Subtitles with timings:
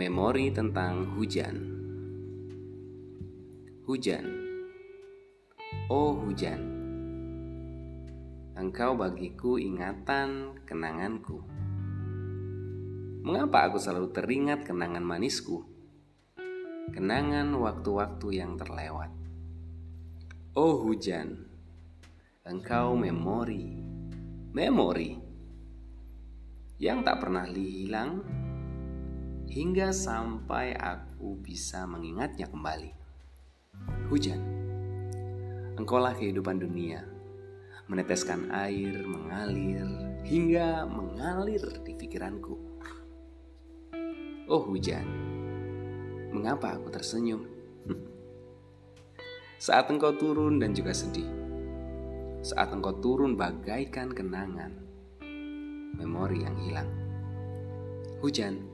[0.00, 1.60] Memori tentang hujan.
[3.84, 4.24] Hujan.
[5.92, 6.56] Oh hujan.
[8.56, 11.44] Engkau bagiku ingatan kenanganku.
[13.28, 15.68] Mengapa aku selalu teringat kenangan manisku?
[16.96, 19.12] Kenangan waktu-waktu yang terlewat.
[20.56, 21.44] Oh hujan.
[22.48, 23.76] Engkau memori.
[24.56, 25.12] Memori.
[26.80, 28.48] Yang tak pernah hilang
[29.50, 32.94] hingga sampai aku bisa mengingatnya kembali.
[34.06, 34.38] Hujan,
[35.74, 37.02] engkaulah kehidupan dunia,
[37.90, 39.82] meneteskan air mengalir
[40.22, 42.54] hingga mengalir di pikiranku.
[44.46, 45.02] Oh hujan,
[46.30, 47.42] mengapa aku tersenyum?
[49.66, 51.26] Saat engkau turun dan juga sedih,
[52.40, 54.72] saat engkau turun bagaikan kenangan,
[56.00, 56.88] memori yang hilang.
[58.24, 58.69] Hujan,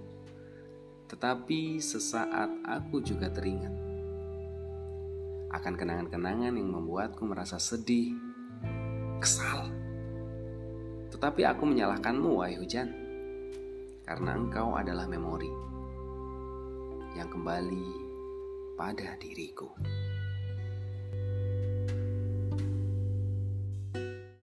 [1.06, 3.86] tetapi sesaat aku juga teringat
[5.56, 8.12] akan kenangan-kenangan yang membuatku merasa sedih,
[9.22, 9.70] kesal.
[11.08, 12.92] Tetapi aku menyalahkanmu, wahai hujan,
[14.04, 15.48] karena engkau adalah memori
[17.16, 17.88] yang kembali
[18.76, 19.72] pada diriku.